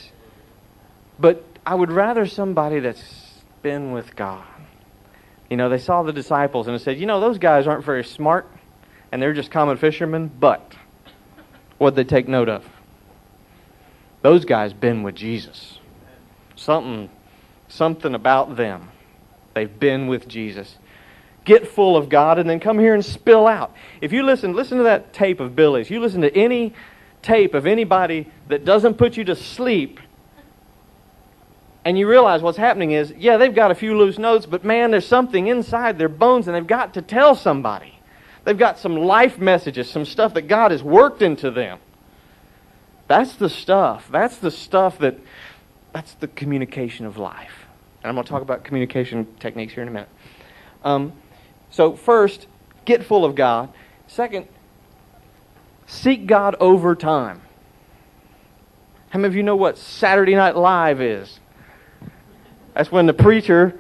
[1.20, 4.46] but I would rather somebody that's been with God.
[5.50, 8.04] You know, they saw the disciples and they said, you know, those guys aren't very
[8.04, 8.52] smart
[9.12, 10.76] and they're just common fishermen, but
[11.78, 12.66] what they take note of?
[14.22, 15.80] Those guys been with Jesus.
[16.56, 17.10] Something
[17.68, 18.90] something about them.
[19.54, 20.78] They've been with Jesus.
[21.46, 23.74] Get full of God and then come here and spill out.
[24.02, 25.90] If you listen, listen to that tape of Billy's.
[25.90, 26.74] You listen to any
[27.22, 30.00] tape of anybody that doesn't put you to sleep
[31.88, 34.92] and you realize what's happening is, yeah, they've got a few loose notes, but man,
[34.92, 37.98] there's something inside their bones and they've got to tell somebody.
[38.44, 41.80] They've got some life messages, some stuff that God has worked into them.
[43.08, 44.10] That's the stuff.
[44.12, 45.18] That's the stuff that,
[45.94, 47.54] that's the communication of life.
[48.04, 50.10] And I'm going to talk about communication techniques here in a minute.
[50.84, 51.14] Um,
[51.70, 52.48] so, first,
[52.84, 53.72] get full of God.
[54.08, 54.50] Second,
[55.86, 57.44] seek God over time.
[59.12, 61.40] How many of you know what Saturday Night Live is?
[62.78, 63.74] That's when the preacher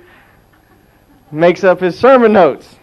[1.32, 2.78] makes up his sermon notes.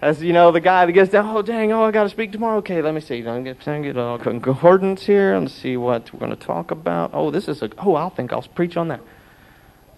[0.00, 2.30] As you know, the guy that gets down, oh dang, oh I got to speak
[2.30, 2.58] tomorrow.
[2.58, 3.20] Okay, let me see.
[3.20, 7.10] Get, let me get a concordance here and see what we're going to talk about.
[7.14, 7.70] Oh, this is a.
[7.78, 9.00] Oh, I'll think I'll preach on that.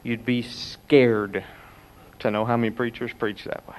[0.02, 1.44] You'd be scared
[2.20, 3.76] to know how many preachers preach that way.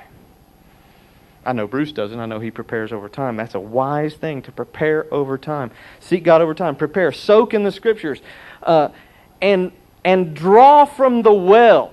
[1.44, 2.20] I know Bruce doesn't.
[2.20, 3.36] I know he prepares over time.
[3.36, 5.72] That's a wise thing to prepare over time.
[6.00, 6.76] Seek God over time.
[6.76, 7.12] Prepare.
[7.12, 8.22] Soak in the scriptures,
[8.62, 8.90] uh,
[9.42, 9.72] and
[10.06, 11.92] and draw from the well.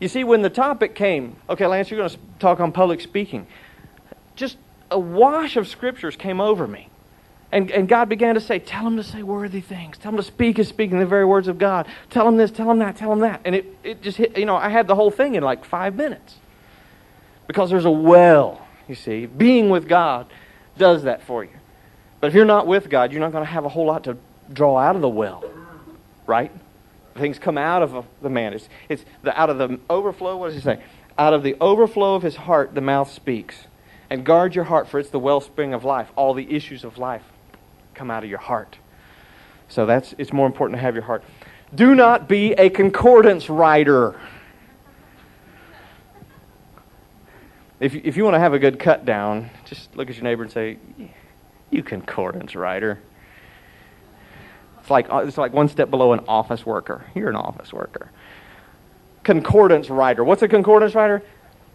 [0.00, 3.46] You see, when the topic came, okay, Lance, you're going to talk on public speaking
[4.34, 4.56] just
[4.90, 6.88] a wash of scriptures came over me.
[7.50, 9.98] And, and God began to say, Tell them to say worthy things.
[9.98, 11.86] Tell them to speak as speaking the very words of God.
[12.08, 13.42] Tell them this, tell them that, tell them that.
[13.44, 15.94] And it, it just hit, you know, I had the whole thing in like five
[15.94, 16.36] minutes.
[17.46, 19.26] Because there's a well, you see.
[19.26, 20.26] Being with God
[20.78, 21.50] does that for you.
[22.20, 24.16] But if you're not with God, you're not going to have a whole lot to
[24.50, 25.44] draw out of the well,
[26.26, 26.52] right?
[27.14, 28.54] Things come out of the man.
[28.54, 30.82] It's, it's the, out of the overflow, what does he say?
[31.18, 33.66] Out of the overflow of his heart, the mouth speaks.
[34.08, 36.08] And guard your heart, for it's the wellspring of life.
[36.16, 37.22] All the issues of life
[37.94, 38.78] come out of your heart.
[39.68, 41.24] So that's it's more important to have your heart.
[41.74, 44.20] Do not be a concordance writer.
[47.80, 50.24] If you, if you want to have a good cut down, just look at your
[50.24, 50.78] neighbor and say,
[51.70, 53.00] "You concordance writer."
[54.82, 57.06] It's like it's like one step below an office worker.
[57.14, 58.10] You're an office worker.
[59.22, 60.22] Concordance writer.
[60.24, 61.22] What's a concordance writer?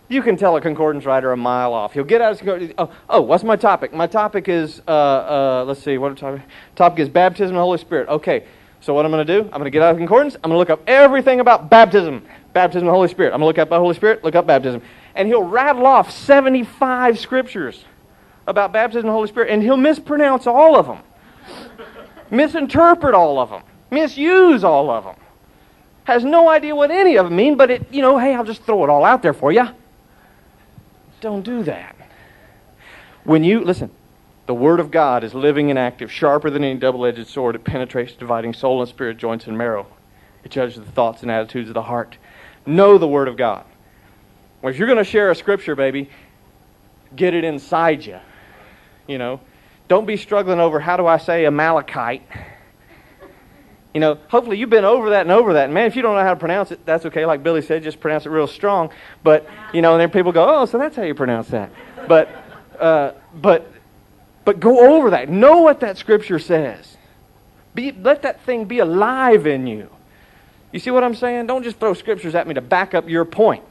[0.10, 1.94] You can tell a concordance writer a mile off.
[1.94, 3.94] He'll get out of his oh, oh, what's my topic?
[3.94, 6.42] My topic is uh, uh, let's see, what topic?
[6.76, 8.10] Topic is baptism of the Holy Spirit.
[8.10, 8.46] Okay,
[8.82, 9.44] so what I'm going to do?
[9.46, 10.36] I'm going to get out of concordance.
[10.36, 13.34] I'm going to look up everything about baptism, baptism of the Holy Spirit.
[13.34, 14.82] I'm going to look up the Holy Spirit, look up baptism,
[15.16, 17.86] and he'll rattle off 75 scriptures
[18.48, 21.00] about baptism of the Holy Spirit, and he'll mispronounce all of them,
[22.32, 25.16] misinterpret all of them, misuse all of them.
[26.06, 28.64] Has no idea what any of them mean, but it, you know, hey, I'll just
[28.64, 29.68] throw it all out there for you.
[31.20, 31.96] Don't do that.
[33.24, 33.92] When you, listen,
[34.46, 37.56] the Word of God is living and active, sharper than any double edged sword.
[37.56, 39.86] It penetrates, dividing soul and spirit, joints and marrow.
[40.46, 42.18] It judges the thoughts and attitudes of the heart.
[42.66, 43.66] Know the Word of God.
[44.62, 46.10] Well, if you're going to share a scripture, baby,
[47.16, 48.20] get it inside you.
[49.08, 49.42] You know,
[49.88, 52.24] don't be struggling over how do I say Amalekite
[53.98, 55.66] you know, hopefully you've been over that and over that.
[55.66, 57.26] And man, if you don't know how to pronounce it, that's okay.
[57.26, 58.92] Like Billy said, just pronounce it real strong.
[59.24, 61.72] But, you know, and then people go, oh, so that's how you pronounce that.
[62.08, 62.30] But,
[62.80, 63.72] uh, but,
[64.46, 65.30] but go over that.
[65.30, 66.96] Know what that scripture says.
[67.74, 69.90] Be, let that thing be alive in you.
[70.72, 71.48] You see what I'm saying?
[71.48, 73.64] Don't just throw scriptures at me to back up your point.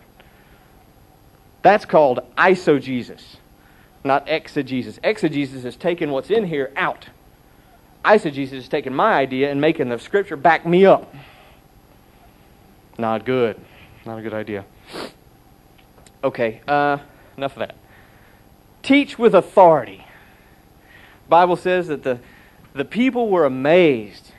[1.63, 3.23] That's called eisegesis,
[4.07, 4.99] not exegesis.
[5.03, 7.07] Exegesis is taking what's in here out
[8.07, 11.13] eisegesis is taking my idea and making the scripture back me up.
[12.97, 13.61] Not good.
[14.07, 14.65] Not a good idea.
[16.23, 16.99] Okay, uh,
[17.37, 17.75] enough of that.
[18.83, 20.07] Teach with authority.
[21.29, 22.21] Bible says that the,
[22.73, 24.33] the people were amazed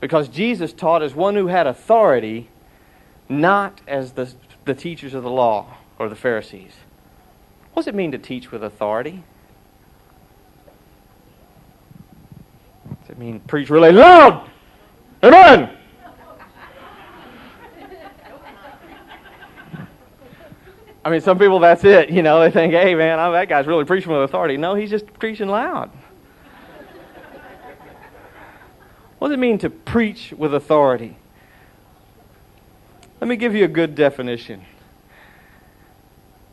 [0.00, 2.50] because Jesus taught as one who had authority,
[3.28, 4.32] not as the,
[4.64, 6.72] the teachers of the law or the Pharisees.
[7.72, 9.22] What does it mean to teach with authority?
[13.00, 14.48] Does it mean, preach really loud.
[15.22, 15.78] Amen.
[21.04, 22.10] I mean, some people, that's it.
[22.10, 24.56] You know, they think, hey, man, that guy's really preaching with authority.
[24.56, 25.90] No, he's just preaching loud.
[29.18, 31.16] What does it mean to preach with authority?
[33.20, 34.64] Let me give you a good definition.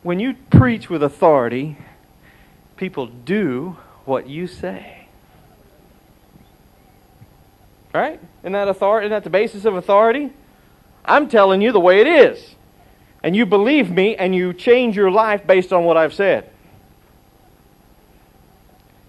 [0.02, 1.76] When you preach with authority,
[2.76, 5.08] people do what you say.
[7.92, 8.20] Right?
[8.42, 9.06] Isn't that authority?
[9.06, 10.32] Isn't that the basis of authority?
[11.04, 12.54] I'm telling you the way it is.
[13.22, 16.50] And you believe me and you change your life based on what I've said.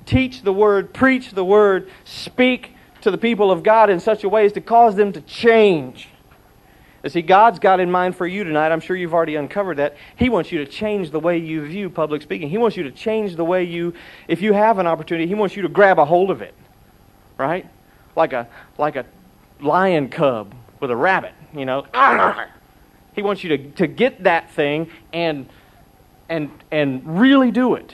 [0.05, 4.29] Teach the word, preach the word, speak to the people of God in such a
[4.29, 6.09] way as to cause them to change.
[7.03, 8.71] You see, God's got in mind for you tonight.
[8.71, 9.97] I'm sure you've already uncovered that.
[10.15, 12.49] He wants you to change the way you view public speaking.
[12.49, 13.93] He wants you to change the way you,
[14.27, 16.53] if you have an opportunity, He wants you to grab a hold of it.
[17.37, 17.67] Right?
[18.15, 19.05] Like a, like a
[19.59, 21.85] lion cub with a rabbit, you know.
[23.13, 25.49] He wants you to, to get that thing and,
[26.29, 27.93] and, and really do it.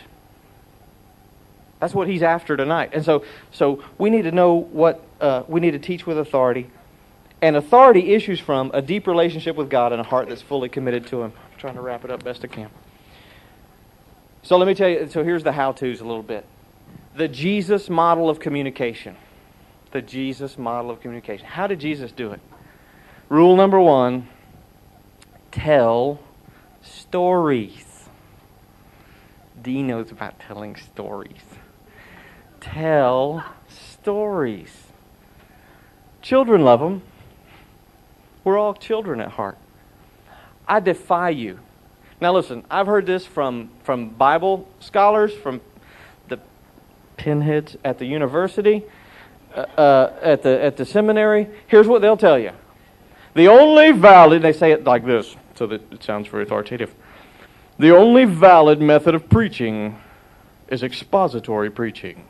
[1.80, 2.92] That's what he's after tonight.
[2.94, 6.70] And so, so we need to know what uh, we need to teach with authority.
[7.42, 11.06] And authority issues from a deep relationship with God and a heart that's fully committed
[11.08, 11.34] to Him.
[11.36, 12.70] I'm trying to wrap it up best I can.
[14.42, 15.08] So let me tell you.
[15.08, 16.46] So here's the how-tos a little bit.
[17.16, 19.18] The Jesus model of communication.
[19.92, 21.46] The Jesus model of communication.
[21.46, 22.40] How did Jesus do it?
[23.30, 24.30] Rule number one:
[25.52, 26.20] tell
[26.82, 28.10] stories.
[29.62, 31.44] Dee knows about telling stories.
[32.62, 34.88] Tell stories.
[36.22, 37.02] Children love them.
[38.48, 39.58] We're all children at heart.
[40.66, 41.60] I defy you.
[42.22, 45.60] Now, listen, I've heard this from, from Bible scholars, from
[46.30, 46.40] the
[47.18, 48.86] pinheads at the university,
[49.54, 51.50] uh, uh, at, the, at the seminary.
[51.68, 52.52] Here's what they'll tell you
[53.34, 56.96] The only valid, they say it like this, so that it sounds very authoritative.
[57.78, 60.00] The only valid method of preaching
[60.70, 62.24] is expository preaching.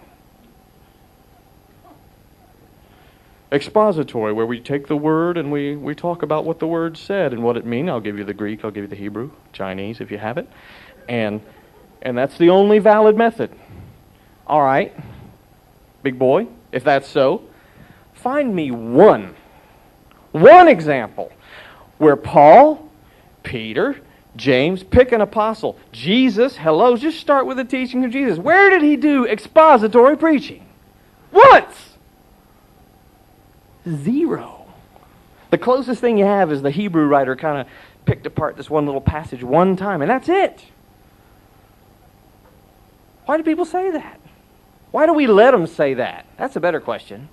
[3.52, 7.32] Expository, where we take the word and we, we talk about what the word said
[7.34, 7.90] and what it means.
[7.90, 10.48] I'll give you the Greek, I'll give you the Hebrew, Chinese if you have it.
[11.08, 11.42] And,
[12.02, 13.52] and that's the only valid method.
[14.46, 14.94] All right,
[16.04, 17.44] big boy, if that's so,
[18.14, 19.36] find me one,
[20.32, 21.32] one example
[21.98, 22.90] where Paul,
[23.44, 24.00] Peter,
[24.36, 28.38] James, pick an apostle, Jesus, hello, just start with the teaching of Jesus.
[28.38, 30.66] Where did he do expository preaching?
[31.32, 31.97] Once!
[33.88, 34.66] Zero.
[35.50, 37.68] The closest thing you have is the Hebrew writer kind of
[38.06, 40.66] picked apart this one little passage one time, and that's it.
[43.26, 44.20] Why do people say that?
[44.92, 46.26] Why do we let them say that?
[46.38, 47.30] That's a better question.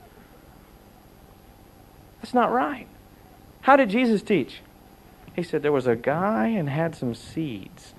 [2.20, 2.88] That's not right.
[3.62, 4.60] How did Jesus teach?
[5.34, 7.94] He said there was a guy and had some seeds.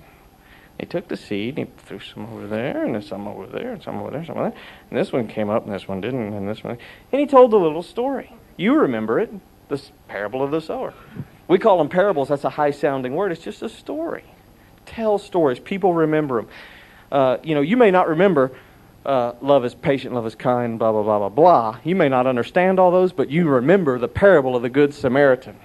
[0.78, 3.82] He took the seed and he threw some over there, and some over there, and
[3.82, 4.60] some over there, and some over there.
[4.90, 6.78] And this one came up, and this one didn't, and this one.
[7.12, 8.34] And he told the little story.
[8.56, 9.32] You remember it,
[9.68, 10.94] the parable of the sower.
[11.48, 12.28] We call them parables.
[12.28, 13.32] That's a high sounding word.
[13.32, 14.24] It's just a story.
[14.84, 15.58] Tell stories.
[15.58, 16.50] People remember them.
[17.12, 18.52] Uh, you know, you may not remember
[19.06, 21.78] uh, love is patient, love is kind, blah, blah, blah, blah, blah.
[21.84, 25.56] You may not understand all those, but you remember the parable of the Good Samaritan.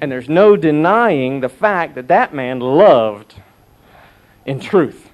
[0.00, 3.34] And there's no denying the fact that that man loved
[4.46, 5.10] in truth.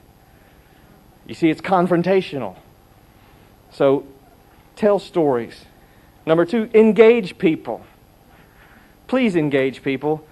[1.26, 2.56] You see, it's confrontational.
[3.70, 4.06] So
[4.76, 5.64] tell stories.
[6.26, 7.84] Number two, engage people.
[9.06, 10.26] Please engage people.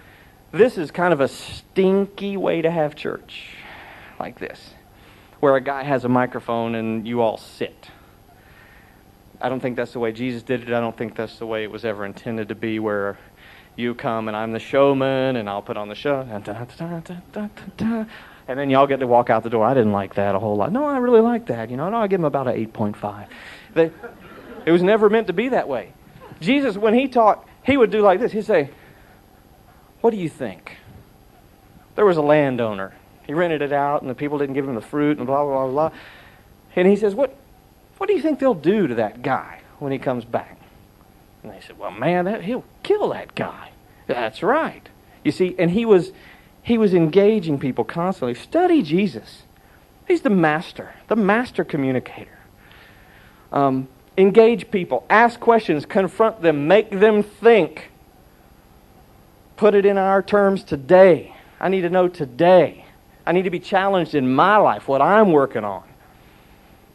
[0.51, 3.57] This is kind of a stinky way to have church,
[4.21, 4.75] like this,
[5.41, 7.89] where a guy has a microphone and you all sit.
[9.41, 10.69] I don't think that's the way Jesus did it.
[10.69, 13.19] I don't think that's the way it was ever intended to be, where
[13.77, 16.21] you come and I'm the showman and I'll put on the show.
[16.21, 16.45] And
[18.59, 19.65] then y'all get to walk out the door.
[19.65, 20.73] I didn't like that a whole lot.
[20.73, 21.71] No, I really like that.
[21.71, 23.27] You know, no, I give him about an 8.5.
[23.75, 23.91] They,
[24.67, 25.93] it was never meant to be that way.
[26.41, 28.33] Jesus, when he taught, he would do like this.
[28.33, 28.71] He'd say,
[30.01, 30.77] What do you think?
[31.95, 32.95] There was a landowner.
[33.27, 35.67] He rented it out, and the people didn't give him the fruit, and blah, blah,
[35.67, 35.99] blah, blah.
[36.75, 37.37] And he says, What,
[37.99, 40.59] what do you think they'll do to that guy when he comes back?
[41.43, 43.71] And they said, Well, man, that, he'll kill that guy.
[44.07, 44.89] That's right.
[45.25, 46.13] You see, and he was,
[46.63, 48.35] he was engaging people constantly.
[48.35, 49.43] Study Jesus.
[50.09, 52.39] He's the master, the master communicator.
[53.53, 53.89] Um,
[54.19, 57.91] Engage people, ask questions, confront them, make them think.
[59.57, 61.35] Put it in our terms today.
[61.59, 62.85] I need to know today.
[63.25, 65.85] I need to be challenged in my life, what I'm working on.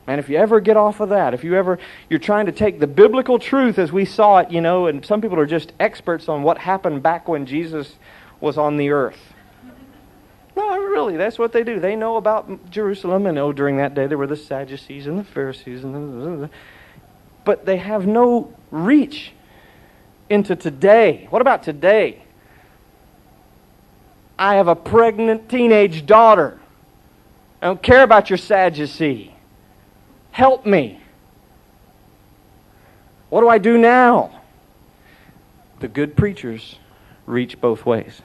[0.06, 2.80] And if you ever get off of that, if you ever you're trying to take
[2.80, 6.30] the biblical truth as we saw it, you know, and some people are just experts
[6.30, 7.96] on what happened back when Jesus
[8.40, 9.34] was on the earth.
[10.56, 11.80] No, really, that's what they do.
[11.80, 15.24] They know about Jerusalem, and oh, during that day there were the Sadducees and the
[15.24, 16.50] Pharisees and the,
[17.48, 19.32] but they have no reach
[20.30, 21.28] into today.
[21.30, 22.22] What about today?
[24.38, 26.60] I have a pregnant teenage daughter.
[27.62, 29.34] I don't care about your Sadducee.
[30.32, 31.00] Help me.
[33.30, 34.42] What do I do now?
[35.80, 36.76] The good preachers
[37.26, 38.22] reach both ways.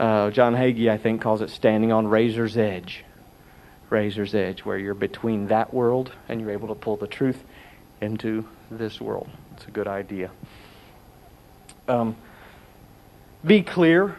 [0.00, 3.04] Uh, John Hagee, I think, calls it standing on razor's edge.
[3.90, 7.44] Razor's edge, where you're between that world and you're able to pull the truth
[8.04, 9.28] into this world.
[9.56, 10.30] It's a good idea.
[11.88, 12.16] Um,
[13.44, 14.16] be clear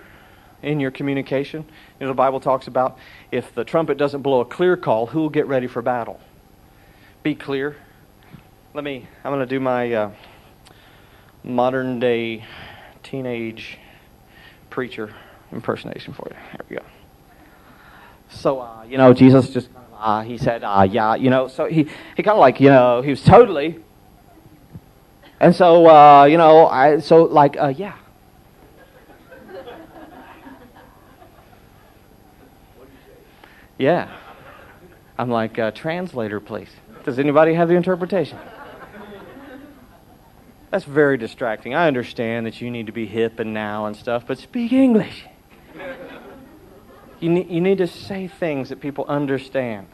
[0.62, 1.64] in your communication.
[2.00, 2.98] You know, the Bible talks about
[3.32, 6.20] if the trumpet doesn't blow a clear call, who will get ready for battle?
[7.24, 7.78] Be clear.
[8.74, 10.12] Let me, I'm going to do my uh,
[11.44, 12.44] modern day
[13.04, 13.78] teenage
[14.70, 15.14] preacher
[15.52, 16.36] impersonation for you.
[16.52, 16.84] Here we go.
[18.30, 19.70] So, uh, you know, Jesus just,
[20.06, 23.02] uh, he said, uh, yeah, you know, so he, he kind of like, you know,
[23.02, 23.80] he was totally.
[25.40, 27.98] And so, uh, you know, I, so like, uh, yeah.
[33.80, 34.16] Yeah.
[35.18, 36.70] I'm like, uh, translator, please.
[37.04, 38.38] Does anybody have the interpretation?
[40.70, 41.74] That's very distracting.
[41.74, 45.26] I understand that you need to be hip and now and stuff, but speak English.
[47.26, 49.88] You need, you need to say things that people understand.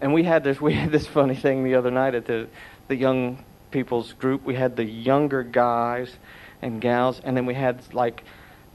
[0.00, 2.48] And we had this we had this funny thing the other night at the
[2.88, 4.44] the young people's group.
[4.44, 6.16] We had the younger guys
[6.62, 8.24] and gals, and then we had like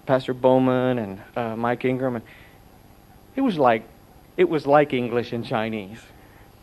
[0.05, 2.25] Pastor Bowman and uh, Mike Ingram, and
[3.35, 3.81] it was like
[4.37, 6.03] it was like English and Chinese.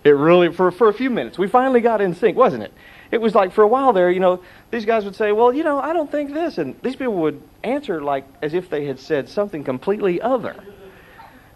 [0.04, 2.72] It really for for a few minutes we finally got in sync, wasn't it?
[3.10, 5.64] It was like for a while there, you know, these guys would say, "Well, you
[5.64, 9.00] know, I don't think this," and these people would answer like as if they had
[9.00, 10.56] said something completely other.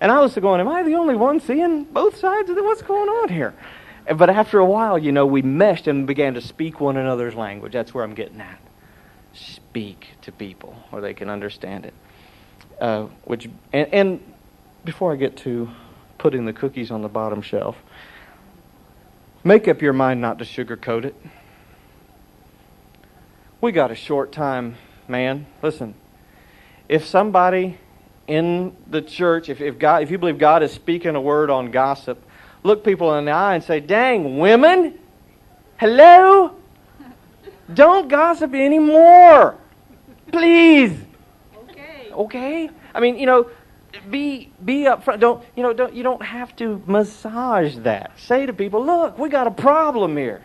[0.00, 2.82] And I was going, "Am I the only one seeing both sides of the, what's
[2.82, 3.54] going on here?"
[4.16, 7.72] But after a while, you know, we meshed and began to speak one another's language.
[7.74, 8.58] That's where I'm getting at.
[9.34, 11.94] Speak to people where they can understand it.
[12.80, 14.34] Uh, which and, and
[14.84, 15.68] before I get to
[16.16, 17.76] putting the cookies on the bottom shelf,
[19.44, 21.14] make up your mind not to sugarcoat it.
[23.60, 24.76] We got a short time,
[25.08, 25.46] man.
[25.62, 25.94] Listen,
[26.88, 27.78] if somebody
[28.26, 31.70] in the church, if, if God, if you believe God is speaking a word on
[31.70, 32.22] gossip,
[32.62, 34.98] look people in the eye and say, "Dang, women,
[35.78, 36.54] hello,
[37.72, 39.56] don't gossip anymore,
[40.30, 40.96] please."
[41.70, 42.10] Okay.
[42.12, 42.70] Okay.
[42.94, 43.50] I mean, you know,
[44.10, 45.20] be be upfront.
[45.20, 45.72] Don't you know?
[45.72, 48.12] Don't you don't have to massage that.
[48.18, 50.42] Say to people, "Look, we got a problem here,"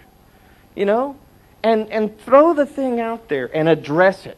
[0.75, 1.15] you know,
[1.63, 4.37] and and throw the thing out there and address it.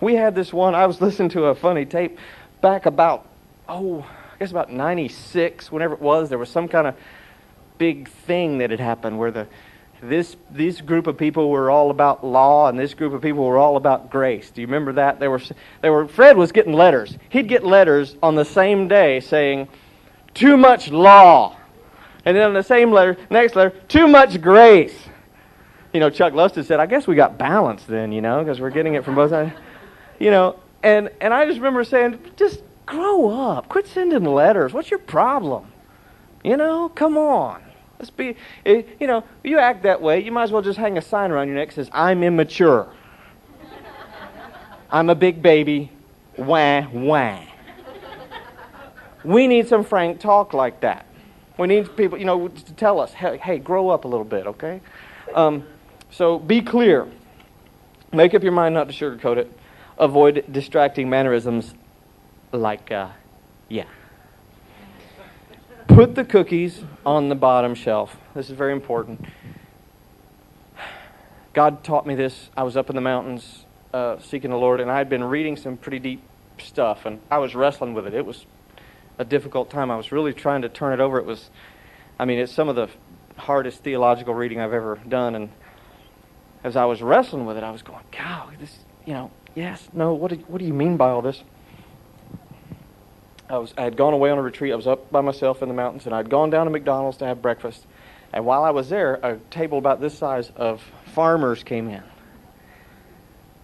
[0.00, 0.74] We had this one.
[0.74, 2.18] I was listening to a funny tape
[2.60, 3.26] back about
[3.68, 6.28] oh, I guess about '96, whenever it was.
[6.28, 6.96] There was some kind of
[7.78, 9.46] big thing that had happened where the
[10.08, 13.58] this this group of people were all about law and this group of people were
[13.58, 14.50] all about grace.
[14.50, 15.20] Do you remember that?
[15.20, 15.40] They were
[15.80, 17.16] they were Fred was getting letters.
[17.30, 19.68] He'd get letters on the same day saying
[20.34, 21.56] too much law.
[22.24, 24.96] And then on the same letter, next letter, too much grace.
[25.92, 28.70] You know, Chuck Lusted said, "I guess we got balance then, you know, because we're
[28.70, 29.52] getting it from both sides."
[30.18, 33.68] You know, and and I just remember saying, "Just grow up.
[33.68, 34.72] Quit sending letters.
[34.72, 35.66] What's your problem?"
[36.42, 37.63] You know, come on.
[38.04, 38.36] Let's be,
[38.66, 41.30] eh, you know, you act that way, you might as well just hang a sign
[41.30, 42.86] around your neck that says, I'm immature.
[44.90, 45.90] I'm a big baby.
[46.36, 47.40] Wah, wah.
[49.24, 51.06] We need some frank talk like that.
[51.56, 54.46] We need people, you know, to tell us, hey, hey grow up a little bit,
[54.48, 54.82] okay?
[55.34, 55.64] Um,
[56.10, 57.08] so be clear.
[58.12, 59.58] Make up your mind not to sugarcoat it.
[59.96, 61.72] Avoid distracting mannerisms
[62.52, 63.08] like, uh,
[63.70, 63.86] yeah.
[65.94, 68.16] Put the cookies on the bottom shelf.
[68.34, 69.24] This is very important.
[71.52, 72.50] God taught me this.
[72.56, 75.56] I was up in the mountains uh, seeking the Lord, and I had been reading
[75.56, 76.20] some pretty deep
[76.58, 78.14] stuff, and I was wrestling with it.
[78.14, 78.44] It was
[79.18, 79.88] a difficult time.
[79.92, 81.16] I was really trying to turn it over.
[81.18, 81.48] It was,
[82.18, 82.88] I mean, it's some of the
[83.36, 85.48] hardest theological reading I've ever done, and
[86.64, 90.12] as I was wrestling with it, I was going, "God, this, you know, yes, no.
[90.12, 91.44] What do, what do you mean by all this?"
[93.48, 94.72] I was I had gone away on a retreat.
[94.72, 97.26] I was up by myself in the mountains, and I'd gone down to McDonald's to
[97.26, 97.86] have breakfast.
[98.32, 100.82] And while I was there, a table about this size of
[101.12, 102.02] farmers came in.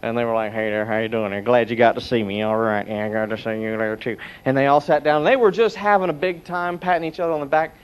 [0.02, 1.32] And they were like, "Hey there, how you doing?
[1.32, 2.42] I'm glad you got to see me.
[2.42, 5.24] All right, yeah, I got to see you there too." And they all sat down.
[5.24, 7.74] They were just having a big time, patting each other on the back,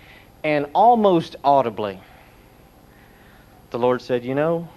[0.45, 2.01] and almost audibly,
[3.71, 4.69] the Lord said, "You know,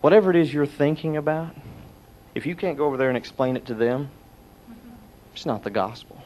[0.00, 1.54] whatever it is you're thinking about,
[2.34, 4.10] if you can't go over there and explain it to them,
[5.36, 6.16] it's not the gospel.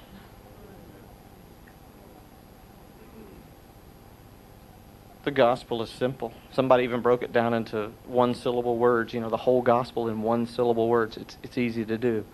[5.25, 6.33] The gospel is simple.
[6.53, 9.13] Somebody even broke it down into one syllable words.
[9.13, 11.17] You know, the whole gospel in one syllable words.
[11.17, 12.25] It's it's easy to do.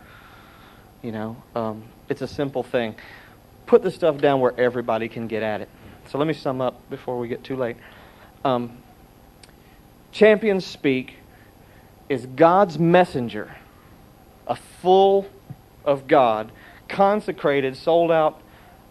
[1.01, 2.95] You know, um, it's a simple thing.
[3.64, 5.70] Put the stuff down where everybody can get at it.
[6.11, 7.79] So let me sum up before we get too late.
[8.45, 8.77] Um,
[10.12, 11.14] Champions Speak
[12.11, 13.57] is God's messenger,
[14.47, 15.27] a full
[15.87, 16.53] of God,
[16.89, 18.41] consecrated, sold out,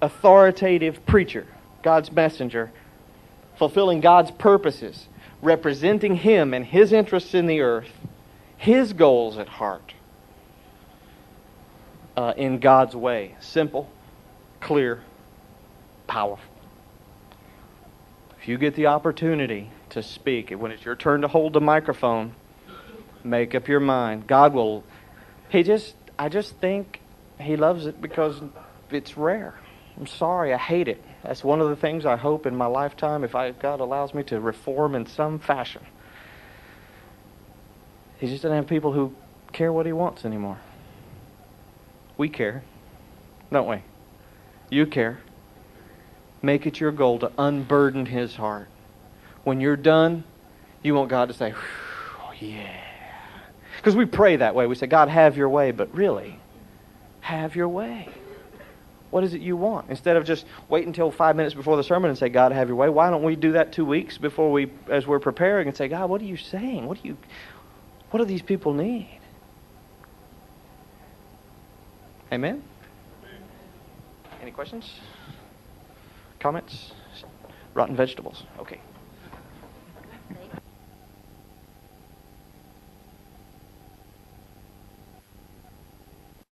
[0.02, 1.48] authoritative preacher,
[1.82, 2.72] God's messenger
[3.58, 5.08] fulfilling God's purposes,
[5.42, 7.90] representing Him and His interests in the earth,
[8.58, 9.94] His goals at heart,
[12.16, 13.36] uh, in God's way.
[13.40, 13.90] Simple,
[14.60, 15.02] clear,
[16.08, 16.52] powerful.
[18.40, 22.36] If you get the opportunity to speak, when it's your turn to hold the microphone,
[23.24, 24.28] make up your mind.
[24.28, 24.84] God will,
[25.50, 27.00] He just, I just think
[27.40, 28.42] He loves it because
[28.90, 29.56] it's rare.
[29.98, 31.04] I'm sorry, I hate it.
[31.24, 34.24] That's one of the things I hope in my lifetime, if I, God allows me
[34.24, 35.82] to reform in some fashion.
[38.20, 39.14] He just doesn't have people who
[39.54, 40.60] care what He wants anymore.
[42.18, 42.64] We care,
[43.52, 43.82] don't we?
[44.70, 45.20] You care.
[46.42, 48.68] Make it your goal to unburden His heart.
[49.44, 50.24] When you're done,
[50.84, 52.82] you want God to say, oh, yeah.
[53.78, 54.68] Because we pray that way.
[54.68, 55.72] We say, God, have your way.
[55.72, 56.40] But really,
[57.26, 58.08] have your way.
[59.10, 59.90] What is it you want?
[59.90, 62.78] Instead of just wait until five minutes before the sermon and say, God, have your
[62.78, 65.88] way, why don't we do that two weeks before we, as we're preparing, and say,
[65.88, 66.86] God, what are you saying?
[66.86, 67.18] What do you,
[68.12, 69.20] what do these people need?
[72.32, 72.62] Amen?
[74.42, 74.88] Any questions?
[76.40, 76.92] Comments?
[77.74, 78.44] Rotten vegetables.
[78.60, 78.80] Okay.